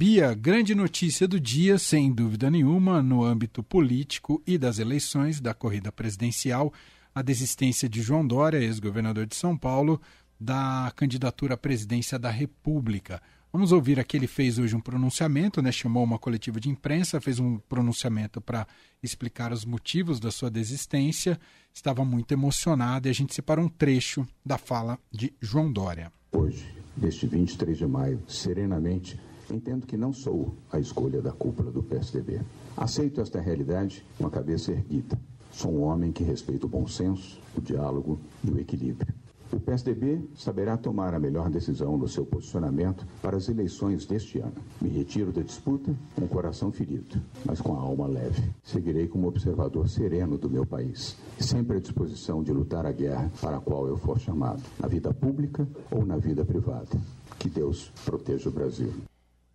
[0.00, 5.52] Bia, grande notícia do dia, sem dúvida nenhuma, no âmbito político e das eleições da
[5.52, 6.72] corrida presidencial,
[7.14, 10.00] a desistência de João Dória, ex-governador de São Paulo,
[10.40, 13.20] da candidatura à presidência da República.
[13.52, 17.38] Vamos ouvir aqui, ele fez hoje um pronunciamento, né, chamou uma coletiva de imprensa, fez
[17.38, 18.66] um pronunciamento para
[19.02, 21.38] explicar os motivos da sua desistência,
[21.74, 26.10] estava muito emocionado e a gente separou um trecho da fala de João Dória.
[26.32, 29.20] Hoje, neste 23 de maio, serenamente,
[29.54, 32.40] entendo que não sou a escolha da cúpula do PSDB.
[32.76, 35.18] Aceito esta realidade com a cabeça erguida.
[35.52, 39.12] Sou um homem que respeita o bom senso, o diálogo e o equilíbrio.
[39.52, 44.54] O PSDB saberá tomar a melhor decisão no seu posicionamento para as eleições deste ano.
[44.80, 48.42] Me retiro da disputa com o coração ferido, mas com a alma leve.
[48.62, 53.56] Seguirei como observador sereno do meu país, sempre à disposição de lutar a guerra para
[53.56, 57.00] a qual eu for chamado, na vida pública ou na vida privada.
[57.36, 58.92] Que Deus proteja o Brasil.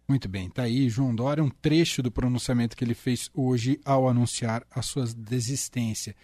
[0.08, 4.08] Muito bem, tá aí João Dória, um trecho do pronunciamento que ele fez hoje ao
[4.08, 6.16] anunciar a sua desistência.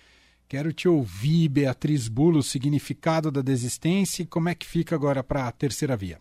[0.47, 5.23] Quero te ouvir, Beatriz Bulo, o significado da desistência e como é que fica agora
[5.23, 6.19] para a terceira via.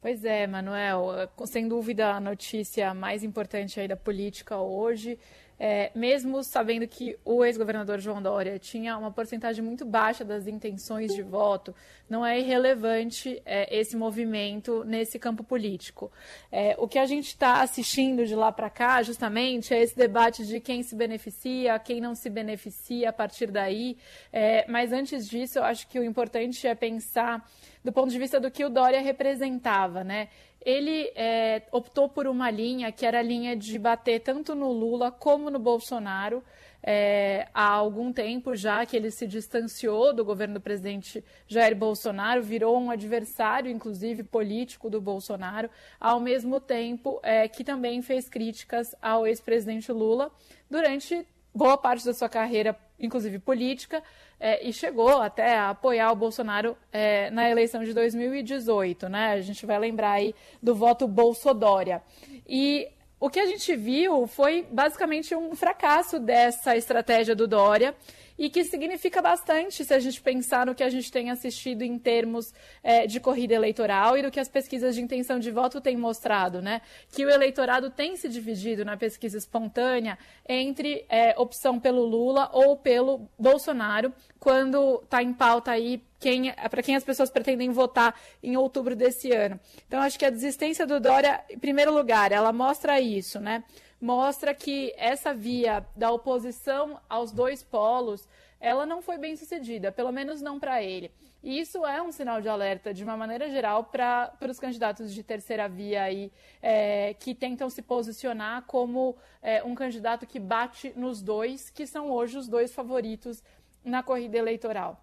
[0.00, 5.18] Pois é, Manuel, sem dúvida a notícia mais importante aí da política hoje
[5.64, 11.14] é, mesmo sabendo que o ex-governador João Dória tinha uma porcentagem muito baixa das intenções
[11.14, 11.72] de voto,
[12.10, 16.10] não é irrelevante é, esse movimento nesse campo político.
[16.50, 20.44] É, o que a gente está assistindo de lá para cá, justamente, é esse debate
[20.44, 23.96] de quem se beneficia, quem não se beneficia a partir daí.
[24.32, 27.48] É, mas antes disso, eu acho que o importante é pensar
[27.84, 30.28] do ponto de vista do que o Dória representava, né?
[30.64, 35.10] Ele é, optou por uma linha que era a linha de bater tanto no Lula
[35.10, 36.42] como no Bolsonaro.
[36.84, 42.42] É, há algum tempo já que ele se distanciou do governo do presidente Jair Bolsonaro,
[42.42, 48.96] virou um adversário, inclusive político do Bolsonaro, ao mesmo tempo é, que também fez críticas
[49.00, 50.32] ao ex-presidente Lula
[50.68, 54.02] durante boa parte da sua carreira, inclusive política,
[54.38, 59.32] é, e chegou até a apoiar o Bolsonaro é, na eleição de 2018, né?
[59.32, 62.02] A gente vai lembrar aí do voto Bolsodória.
[62.48, 62.88] E
[63.20, 67.94] o que a gente viu foi basicamente um fracasso dessa estratégia do Dória
[68.42, 71.96] e que significa bastante se a gente pensar no que a gente tem assistido em
[71.96, 75.96] termos é, de corrida eleitoral e do que as pesquisas de intenção de voto têm
[75.96, 76.82] mostrado, né?
[77.12, 82.76] Que o eleitorado tem se dividido na pesquisa espontânea entre é, opção pelo Lula ou
[82.76, 88.56] pelo Bolsonaro, quando está em pauta aí quem, para quem as pessoas pretendem votar em
[88.56, 89.60] outubro desse ano.
[89.86, 93.62] Então, acho que a desistência do Dória, em primeiro lugar, ela mostra isso, né?
[94.02, 100.10] Mostra que essa via da oposição aos dois polos, ela não foi bem sucedida, pelo
[100.10, 101.12] menos não para ele.
[101.40, 105.22] E isso é um sinal de alerta, de uma maneira geral, para os candidatos de
[105.22, 111.22] terceira via aí, é, que tentam se posicionar como é, um candidato que bate nos
[111.22, 113.40] dois, que são hoje os dois favoritos
[113.84, 115.00] na corrida eleitoral.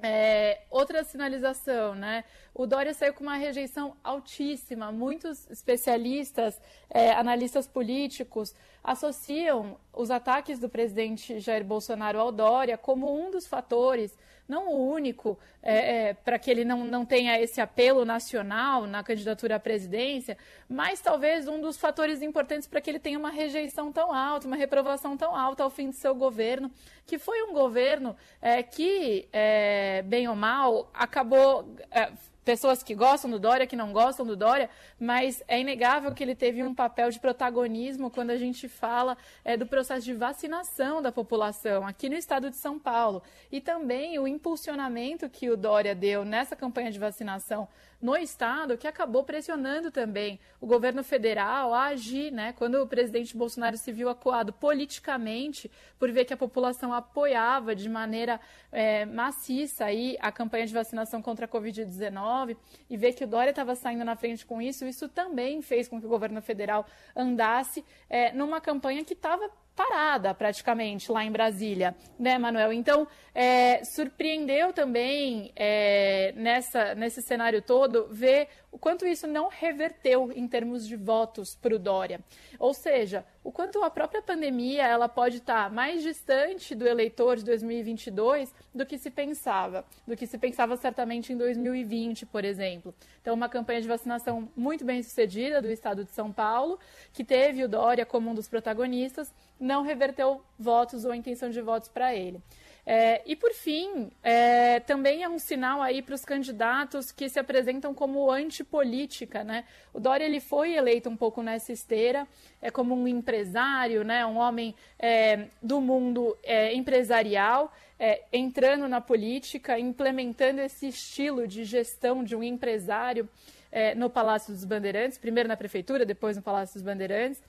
[0.00, 2.24] É, outra sinalização, né?
[2.54, 4.92] O Dória saiu com uma rejeição altíssima.
[4.92, 13.12] Muitos especialistas, é, analistas políticos, associam os ataques do presidente Jair Bolsonaro ao Dória como
[13.12, 14.16] um dos fatores
[14.48, 19.02] não o único, é, é, para que ele não, não tenha esse apelo nacional na
[19.04, 20.38] candidatura à presidência,
[20.68, 24.56] mas talvez um dos fatores importantes para que ele tenha uma rejeição tão alta, uma
[24.56, 26.70] reprovação tão alta ao fim de seu governo,
[27.06, 32.10] que foi um governo é, que, é, bem ou mal, acabou é,
[32.48, 36.34] pessoas que gostam do Dória, que não gostam do Dória, mas é inegável que ele
[36.34, 41.12] teve um papel de protagonismo quando a gente fala é, do processo de vacinação da
[41.12, 43.22] população aqui no estado de São Paulo.
[43.52, 47.68] E também o impulsionamento que o Dória deu nessa campanha de vacinação
[48.00, 52.52] no Estado, que acabou pressionando também o governo federal a agir, né?
[52.52, 57.88] Quando o presidente Bolsonaro se viu acuado politicamente por ver que a população apoiava de
[57.88, 62.56] maneira é, maciça aí a campanha de vacinação contra a Covid-19
[62.88, 65.98] e ver que o Dória estava saindo na frente com isso, isso também fez com
[66.00, 66.86] que o governo federal
[67.16, 72.72] andasse é, numa campanha que estava parada praticamente lá em Brasília, né, Manuel?
[72.72, 80.30] Então, é, surpreendeu também é, nessa, nesse cenário todo ver o quanto isso não reverteu
[80.32, 82.20] em termos de votos para o Dória.
[82.58, 87.44] Ou seja, o quanto a própria pandemia ela pode estar mais distante do eleitor de
[87.44, 92.94] 2022 do que se pensava, do que se pensava certamente em 2020, por exemplo.
[93.22, 96.78] Então, uma campanha de vacinação muito bem sucedida do estado de São Paulo,
[97.12, 101.88] que teve o Dória como um dos protagonistas, não reverteu votos ou intenção de votos
[101.88, 102.40] para ele.
[102.90, 107.38] É, e por fim, é, também é um sinal aí para os candidatos que se
[107.38, 109.64] apresentam como antipolítica, né?
[109.92, 112.26] O Dória ele foi eleito um pouco nessa esteira,
[112.62, 114.24] é como um empresário, né?
[114.24, 121.64] Um homem é, do mundo é, empresarial, é, entrando na política, implementando esse estilo de
[121.64, 123.28] gestão de um empresário
[123.70, 127.42] é, no Palácio dos Bandeirantes, primeiro na prefeitura, depois no Palácio dos Bandeirantes.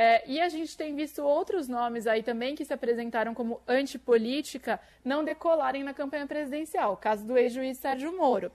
[0.00, 4.78] É, e a gente tem visto outros nomes aí também que se apresentaram como antipolítica
[5.04, 6.92] não decolarem na campanha presidencial.
[6.92, 8.52] O caso do ex-juiz Sérgio Moro.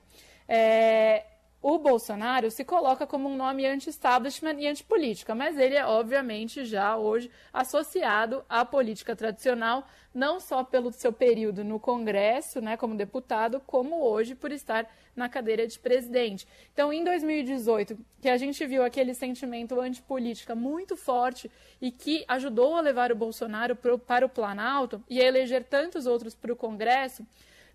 [0.47, 1.25] É,
[1.63, 6.97] o Bolsonaro se coloca como um nome anti-establishment e antipolítica, mas ele é obviamente já
[6.97, 13.61] hoje associado à política tradicional, não só pelo seu período no Congresso, né, como deputado,
[13.65, 16.45] como hoje por estar na cadeira de presidente.
[16.73, 21.49] Então, em 2018, que a gente viu aquele sentimento antipolítica muito forte
[21.81, 26.05] e que ajudou a levar o Bolsonaro pro, para o Planalto e a eleger tantos
[26.05, 27.25] outros para o Congresso,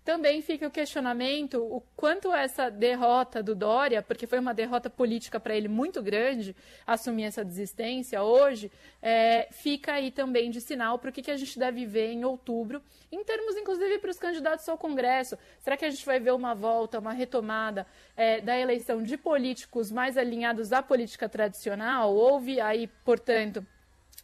[0.03, 5.39] também fica o questionamento o quanto essa derrota do Dória, porque foi uma derrota política
[5.39, 6.55] para ele muito grande,
[6.85, 11.37] assumir essa desistência hoje, é, fica aí também de sinal para o que, que a
[11.37, 12.81] gente deve ver em outubro,
[13.11, 15.37] em termos inclusive para os candidatos ao Congresso.
[15.59, 17.85] Será que a gente vai ver uma volta, uma retomada
[18.15, 22.15] é, da eleição de políticos mais alinhados à política tradicional?
[22.15, 23.65] Houve aí, portanto,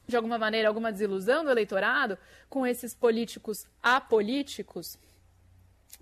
[0.08, 2.18] de alguma maneira, alguma desilusão do eleitorado
[2.50, 4.98] com esses políticos apolíticos?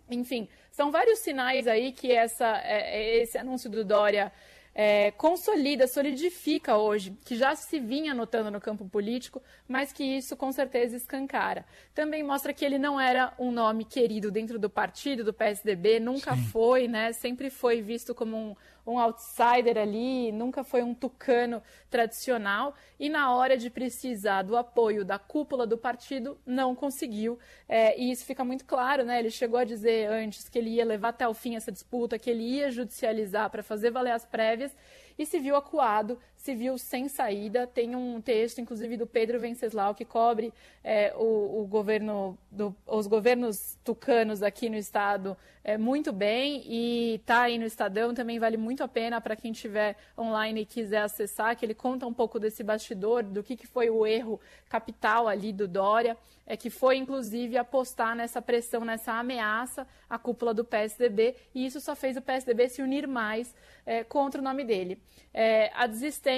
[0.10, 4.32] Enfim, são vários sinais aí que essa, é, é, esse anúncio do Dória
[4.76, 10.36] é, consolida, solidifica hoje, que já se vinha notando no campo político, mas que isso
[10.36, 11.64] com certeza escancara.
[11.94, 16.36] Também mostra que ele não era um nome querido dentro do partido, do PSDB, nunca
[16.36, 16.44] Sim.
[16.46, 17.14] foi, né?
[17.14, 23.34] Sempre foi visto como um, um outsider ali, nunca foi um tucano tradicional e na
[23.34, 27.40] hora de precisar do apoio da cúpula do partido não conseguiu.
[27.68, 29.20] É, e isso fica muito claro, né?
[29.20, 32.30] Ele chegou a dizer antes que ele ia levar até o fim essa disputa, que
[32.30, 34.76] ele ia judicializar para fazer valer as prévias
[35.18, 36.20] e se viu acuado,
[36.52, 37.68] viu sem saída.
[37.68, 40.52] Tem um texto, inclusive, do Pedro Venceslau, que cobre
[40.84, 47.16] é, o, o, governo, do, os governos tucanos aqui no estado é, muito bem e
[47.16, 51.04] está aí no Estadão, também vale muito a pena para quem estiver online e quiser
[51.04, 55.28] acessar, que ele conta um pouco desse bastidor, do que, que foi o erro capital
[55.28, 60.66] ali do Dória, é que foi, inclusive, apostar nessa pressão, nessa ameaça à cúpula do
[60.66, 63.56] PSDB, e isso só fez o PSDB se unir mais
[63.86, 65.02] é, contra o nome dele.
[65.34, 66.33] É, a desistência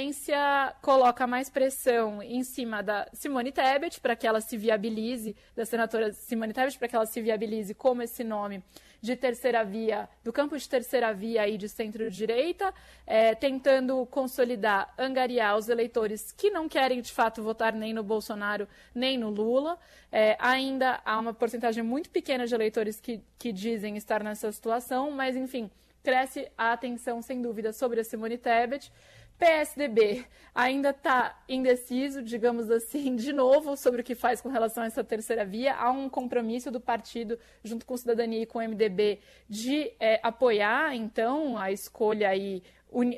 [0.81, 6.11] coloca mais pressão em cima da Simone Tebet para que ela se viabilize, da senadora
[6.13, 8.63] Simone Tebet, para que ela se viabilize como esse nome
[9.01, 12.73] de terceira via, do campo de terceira via aí de centro-direita,
[13.05, 18.67] é, tentando consolidar, angariar os eleitores que não querem de fato votar nem no Bolsonaro
[18.93, 19.77] nem no Lula.
[20.11, 25.11] É, ainda há uma porcentagem muito pequena de eleitores que, que dizem estar nessa situação,
[25.11, 25.69] mas enfim
[26.05, 28.91] cresce a atenção, sem dúvida, sobre a Simone Tebet.
[29.37, 34.87] PSDB ainda está indeciso, digamos assim, de novo, sobre o que faz com relação a
[34.87, 35.75] essa terceira via.
[35.75, 40.95] Há um compromisso do partido, junto com Cidadania e com o MDB, de é, apoiar,
[40.95, 42.63] então, a escolha aí,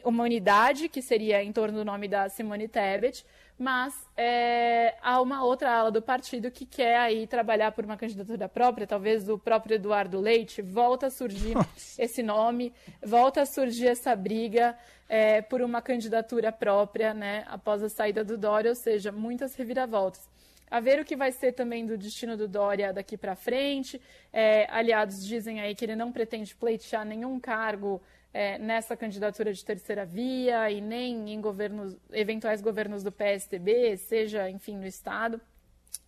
[0.04, 3.26] uma unidade, que seria em torno do nome da Simone Tebet
[3.58, 8.48] mas é, há uma outra ala do partido que quer aí trabalhar por uma candidatura
[8.48, 12.02] própria, talvez o próprio Eduardo Leite, volta a surgir Nossa.
[12.02, 12.72] esse nome,
[13.02, 14.78] volta a surgir essa briga
[15.10, 20.30] é, por uma candidatura própria, né, após a saída do Dória, ou seja, muitas reviravoltas.
[20.70, 24.02] A ver o que vai ser também do destino do Dória daqui para frente.
[24.34, 28.02] É, aliados dizem aí que ele não pretende pleitear nenhum cargo
[28.34, 34.50] é, nessa candidatura de terceira via e nem em governos, eventuais governos do PSDB, seja,
[34.50, 35.40] enfim, no Estado,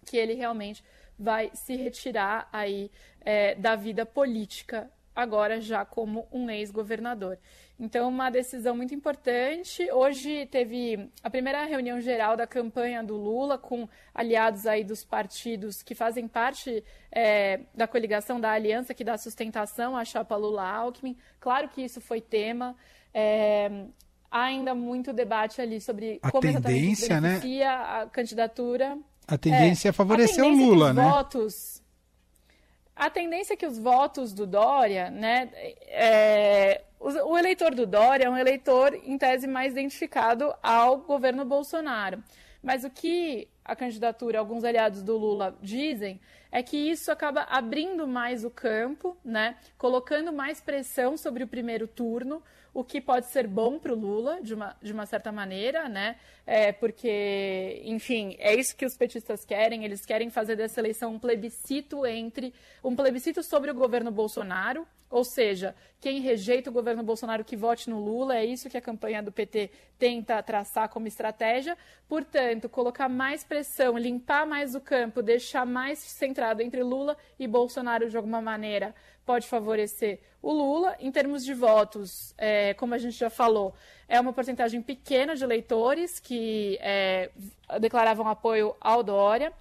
[0.06, 0.84] que ele realmente
[1.18, 7.38] vai se retirar aí é, da vida política agora já como um ex-governador.
[7.80, 9.90] Então, uma decisão muito importante.
[9.92, 15.82] Hoje teve a primeira reunião geral da campanha do Lula com aliados aí dos partidos
[15.82, 21.16] que fazem parte é, da coligação da aliança que dá sustentação à chapa Lula-Alckmin.
[21.40, 22.76] Claro que isso foi tema.
[23.14, 23.72] É,
[24.30, 27.40] há ainda muito debate ali sobre a como tendência, né?
[27.66, 28.98] a candidatura.
[29.26, 31.02] A tendência é, é favorecer o Lula, né?
[31.02, 31.79] Votos
[33.00, 35.50] a tendência é que os votos do Dória, né,
[35.88, 41.46] é, o, o eleitor do Dória é um eleitor, em tese, mais identificado ao governo
[41.46, 42.22] Bolsonaro.
[42.62, 46.20] Mas o que a candidatura, alguns aliados do Lula dizem,
[46.52, 49.56] é que isso acaba abrindo mais o campo, né?
[49.78, 54.42] colocando mais pressão sobre o primeiro turno, o que pode ser bom para o Lula,
[54.42, 56.18] de uma, de uma certa maneira, né?
[56.46, 61.20] É, porque, enfim, é isso que os petistas querem, eles querem fazer dessa eleição um
[61.20, 67.44] plebiscito entre um plebiscito sobre o governo Bolsonaro, ou seja, quem rejeita o governo Bolsonaro
[67.44, 71.76] que vote no Lula, é isso que a campanha do PT tenta traçar como estratégia.
[72.08, 78.08] Portanto, colocar mais pressão, limpar mais o campo, deixar mais centrado entre Lula e Bolsonaro
[78.08, 78.94] de alguma maneira,
[79.30, 80.96] pode favorecer o Lula.
[81.00, 83.76] Em termos de votos, é, como a gente já falou,
[84.08, 87.30] é uma porcentagem pequena de eleitores que é,
[87.80, 89.54] declaravam apoio ao Dória.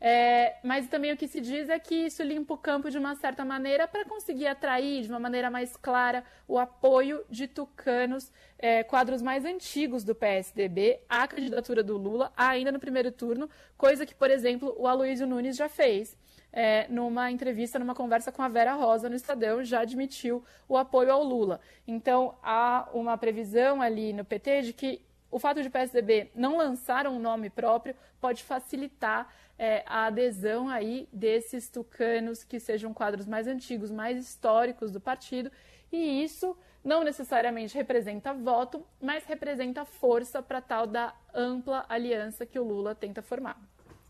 [0.00, 3.14] É, mas também o que se diz é que isso limpa o campo de uma
[3.14, 8.82] certa maneira para conseguir atrair de uma maneira mais clara o apoio de tucanos, é,
[8.82, 14.14] quadros mais antigos do PSDB, à candidatura do Lula, ainda no primeiro turno, coisa que,
[14.14, 16.16] por exemplo, o Aloysio Nunes já fez.
[16.52, 21.12] É, numa entrevista, numa conversa com a Vera Rosa no Estadão, já admitiu o apoio
[21.12, 21.60] ao Lula.
[21.86, 26.56] Então, há uma previsão ali no PT de que o fato de o PSDB não
[26.56, 33.26] lançar um nome próprio pode facilitar é, a adesão aí desses tucanos que sejam quadros
[33.26, 35.52] mais antigos, mais históricos do partido,
[35.92, 42.58] e isso não necessariamente representa voto, mas representa força para tal da ampla aliança que
[42.58, 43.60] o Lula tenta formar.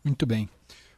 [0.03, 0.49] Muito bem.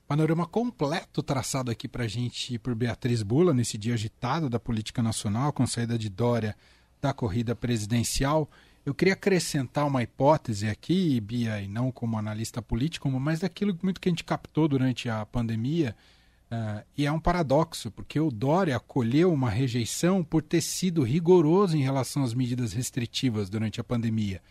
[0.07, 5.01] Panorama completo traçado aqui para a gente por Beatriz Bula nesse dia agitado da política
[5.01, 6.55] nacional, com saída de Dória
[7.01, 8.49] da corrida presidencial.
[8.85, 14.01] Eu queria acrescentar uma hipótese aqui, Bia, e não como analista político, mas daquilo muito
[14.01, 15.95] que a gente captou durante a pandemia.
[16.51, 21.77] Uh, e é um paradoxo, porque o Dória acolheu uma rejeição por ter sido rigoroso
[21.77, 24.41] em relação às medidas restritivas durante a pandemia.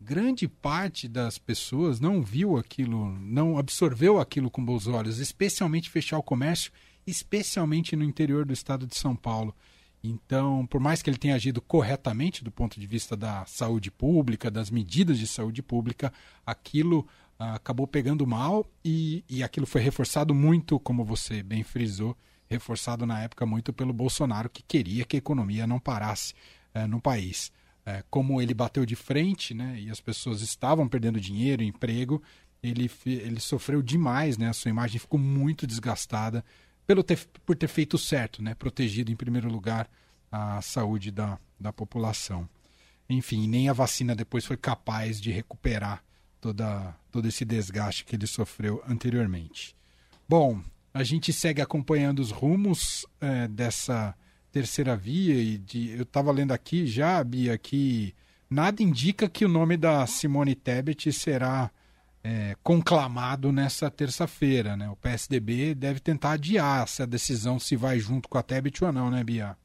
[0.00, 6.18] Grande parte das pessoas não viu aquilo, não absorveu aquilo com bons olhos, especialmente fechar
[6.18, 6.70] o comércio,
[7.06, 9.54] especialmente no interior do estado de São Paulo.
[10.02, 14.50] Então, por mais que ele tenha agido corretamente do ponto de vista da saúde pública,
[14.50, 16.12] das medidas de saúde pública,
[16.44, 17.06] aquilo
[17.38, 22.16] ah, acabou pegando mal e, e aquilo foi reforçado muito, como você bem frisou,
[22.48, 26.34] reforçado na época muito pelo Bolsonaro, que queria que a economia não parasse
[26.72, 27.50] eh, no país.
[27.86, 32.20] Eh, como ele bateu de frente né, e as pessoas estavam perdendo dinheiro, emprego,
[32.62, 36.44] ele, ele sofreu demais, né, a sua imagem ficou muito desgastada
[36.86, 38.54] pelo ter, por ter feito certo, né?
[38.54, 39.90] protegido em primeiro lugar
[40.30, 42.48] a saúde da, da população.
[43.08, 46.04] Enfim, nem a vacina depois foi capaz de recuperar
[46.40, 49.76] toda, todo esse desgaste que ele sofreu anteriormente.
[50.28, 50.60] Bom,
[50.94, 54.14] a gente segue acompanhando os rumos é, dessa
[54.56, 58.14] terceira via e de, eu estava lendo aqui já, Bia, que
[58.48, 61.70] nada indica que o nome da Simone Tebet será
[62.24, 64.74] é, conclamado nessa terça-feira.
[64.74, 64.88] Né?
[64.88, 69.10] O PSDB deve tentar adiar essa decisão se vai junto com a Tebet ou não,
[69.10, 69.58] né, Bia?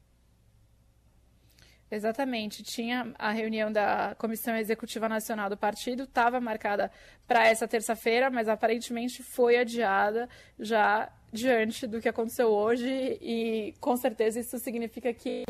[1.90, 2.62] Exatamente.
[2.62, 6.90] Tinha a reunião da Comissão Executiva Nacional do partido, estava marcada
[7.26, 12.86] para essa terça-feira, mas aparentemente foi adiada já diante do que aconteceu hoje
[13.20, 15.44] e com certeza isso significa que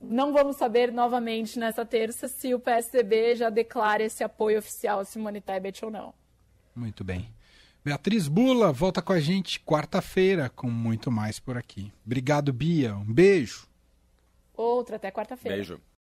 [0.00, 5.04] não vamos saber novamente nessa terça se o PSDB já declara esse apoio oficial a
[5.04, 6.14] Simone Tebet ou não.
[6.74, 7.32] Muito bem.
[7.84, 11.92] Beatriz Bula volta com a gente quarta-feira com muito mais por aqui.
[12.04, 12.94] Obrigado, Bia.
[12.94, 13.66] Um beijo.
[14.54, 15.56] Outra até quarta-feira.
[15.56, 15.80] Beijo.